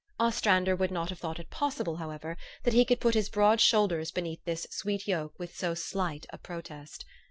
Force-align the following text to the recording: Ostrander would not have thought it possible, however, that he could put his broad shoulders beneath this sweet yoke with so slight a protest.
Ostrander 0.19 0.75
would 0.75 0.89
not 0.89 1.09
have 1.09 1.19
thought 1.19 1.37
it 1.39 1.51
possible, 1.51 1.97
however, 1.97 2.35
that 2.63 2.73
he 2.73 2.83
could 2.85 2.99
put 2.99 3.13
his 3.13 3.29
broad 3.29 3.61
shoulders 3.61 4.09
beneath 4.11 4.43
this 4.45 4.65
sweet 4.71 5.07
yoke 5.07 5.37
with 5.37 5.55
so 5.55 5.75
slight 5.75 6.25
a 6.31 6.39
protest. 6.39 7.05